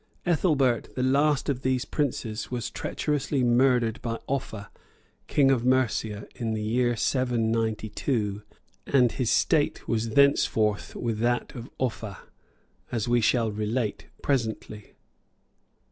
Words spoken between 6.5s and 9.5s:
the year 792, and his